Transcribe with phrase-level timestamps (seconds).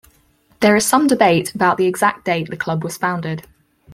[0.61, 3.45] There is some debate about the exact date the club was founded.